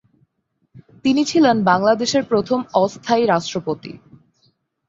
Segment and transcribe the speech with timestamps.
[1.05, 3.91] তিনি ছিলেন বাংলাদেশের প্রথম অস্থায়ী রাষ্ট্রপতি।